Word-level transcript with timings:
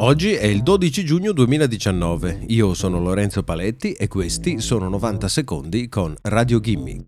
Oggi 0.00 0.34
è 0.34 0.46
il 0.46 0.62
12 0.62 1.04
giugno 1.04 1.32
2019, 1.32 2.44
io 2.48 2.72
sono 2.74 3.00
Lorenzo 3.00 3.42
Paletti 3.42 3.94
e 3.94 4.06
questi 4.06 4.60
sono 4.60 4.88
90 4.88 5.26
secondi 5.26 5.88
con 5.88 6.14
Radio 6.22 6.60
Gimme. 6.60 7.06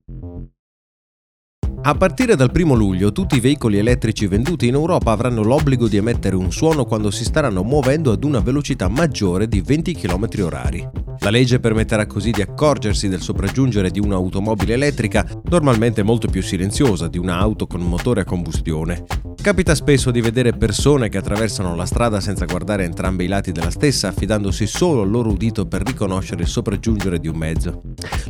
A 1.82 1.94
partire 1.94 2.34
dal 2.34 2.50
1 2.52 2.74
luglio 2.74 3.12
tutti 3.12 3.36
i 3.36 3.40
veicoli 3.40 3.78
elettrici 3.78 4.26
venduti 4.26 4.66
in 4.66 4.74
Europa 4.74 5.12
avranno 5.12 5.44
l'obbligo 5.44 5.86
di 5.86 5.98
emettere 5.98 6.34
un 6.34 6.50
suono 6.50 6.84
quando 6.84 7.12
si 7.12 7.22
staranno 7.22 7.62
muovendo 7.62 8.10
ad 8.10 8.24
una 8.24 8.40
velocità 8.40 8.88
maggiore 8.88 9.46
di 9.46 9.60
20 9.60 9.94
km 9.94 10.26
h 10.26 11.08
la 11.22 11.30
legge 11.30 11.60
permetterà 11.60 12.06
così 12.06 12.30
di 12.30 12.40
accorgersi 12.40 13.06
del 13.06 13.20
sopraggiungere 13.20 13.90
di 13.90 14.00
un'automobile 14.00 14.72
elettrica, 14.72 15.26
normalmente 15.50 16.02
molto 16.02 16.28
più 16.28 16.42
silenziosa 16.42 17.08
di 17.08 17.18
un'auto 17.18 17.66
con 17.66 17.82
motore 17.82 18.22
a 18.22 18.24
combustione. 18.24 19.04
Capita 19.42 19.74
spesso 19.74 20.10
di 20.10 20.20
vedere 20.20 20.52
persone 20.52 21.08
che 21.08 21.16
attraversano 21.16 21.74
la 21.74 21.86
strada 21.86 22.20
senza 22.20 22.44
guardare 22.44 22.84
entrambi 22.84 23.24
i 23.24 23.26
lati 23.26 23.52
della 23.52 23.70
stessa, 23.70 24.08
affidandosi 24.08 24.66
solo 24.66 25.00
al 25.00 25.10
loro 25.10 25.30
udito 25.30 25.66
per 25.66 25.82
riconoscere 25.82 26.42
il 26.42 26.48
sopraggiungere 26.48 27.18
di 27.18 27.26
un 27.26 27.36
mezzo. 27.36 27.80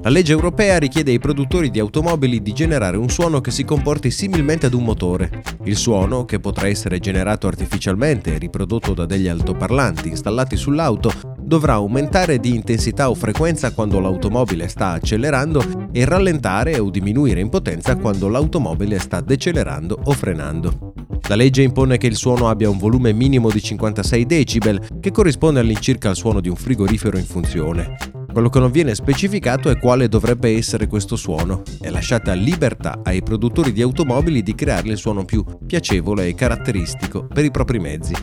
La 0.03 0.09
legge 0.09 0.31
europea 0.31 0.79
richiede 0.79 1.11
ai 1.11 1.19
produttori 1.19 1.69
di 1.71 1.81
automobili 1.81 2.41
di 2.41 2.53
generare 2.53 2.97
un 2.97 3.09
suono 3.09 3.41
che 3.41 3.51
si 3.51 3.65
comporti 3.65 4.13
similmente 4.13 4.67
ad 4.67 4.73
un 4.73 4.85
motore. 4.85 5.43
Il 5.65 5.77
suono, 5.77 6.25
che 6.25 6.39
potrà 6.39 6.69
essere 6.69 7.01
generato 7.01 7.49
artificialmente 7.49 8.35
e 8.35 8.39
riprodotto 8.39 8.95
da 8.95 9.05
degli 9.05 9.27
altoparlanti 9.27 10.09
installati 10.09 10.57
sull'auto, 10.57 11.13
dovrà 11.41 11.75
aumentare 11.75 12.39
di 12.39 12.55
intensità 12.55 13.11
o 13.11 13.15
frequenza 13.15 13.73
quando 13.73 13.99
l'automobile 13.99 14.69
sta 14.69 14.93
accelerando 14.93 15.89
e 15.91 16.05
rallentare 16.05 16.79
o 16.79 16.89
diminuire 16.89 17.41
in 17.41 17.49
potenza 17.49 17.97
quando 17.97 18.29
l'automobile 18.29 19.01
sta 19.01 19.21
decelerando 19.21 19.99
o 20.05 20.13
frenando. 20.13 20.93
La 21.31 21.37
legge 21.37 21.63
impone 21.63 21.97
che 21.97 22.09
il 22.09 22.17
suono 22.17 22.49
abbia 22.49 22.69
un 22.69 22.77
volume 22.77 23.13
minimo 23.13 23.53
di 23.53 23.63
56 23.63 24.27
decibel, 24.27 24.99
che 24.99 25.13
corrisponde 25.13 25.61
all'incirca 25.61 26.09
al 26.09 26.17
suono 26.17 26.41
di 26.41 26.49
un 26.49 26.57
frigorifero 26.57 27.17
in 27.19 27.25
funzione. 27.25 27.95
Quello 28.33 28.49
che 28.49 28.59
non 28.59 28.73
viene 28.73 28.97
specificato 28.97 29.71
è 29.71 29.79
quale 29.79 30.09
dovrebbe 30.09 30.53
essere 30.57 30.89
questo 30.89 31.15
suono. 31.15 31.63
È 31.81 31.89
lasciata 31.89 32.33
libertà 32.33 33.03
ai 33.05 33.23
produttori 33.23 33.71
di 33.71 33.81
automobili 33.81 34.43
di 34.43 34.57
creare 34.57 34.89
il 34.89 34.97
suono 34.97 35.25
più 35.25 35.45
piacevole 35.65 36.27
e 36.27 36.35
caratteristico 36.35 37.29
per 37.29 37.45
i 37.45 37.53
propri 37.53 37.79
mezzi. 37.79 38.15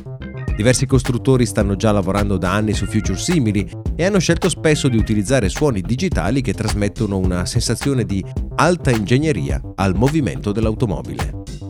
Diversi 0.57 0.85
costruttori 0.85 1.45
stanno 1.45 1.77
già 1.77 1.93
lavorando 1.93 2.35
da 2.35 2.51
anni 2.51 2.73
su 2.73 2.87
future 2.87 3.17
simili 3.17 3.65
e 3.95 4.03
hanno 4.03 4.19
scelto 4.19 4.49
spesso 4.49 4.89
di 4.89 4.97
utilizzare 4.97 5.47
suoni 5.47 5.79
digitali 5.79 6.41
che 6.41 6.53
trasmettono 6.53 7.17
una 7.17 7.45
sensazione 7.45 8.03
di 8.03 8.21
alta 8.55 8.91
ingegneria 8.91 9.61
al 9.75 9.95
movimento 9.95 10.51
dell'automobile. 10.51 11.66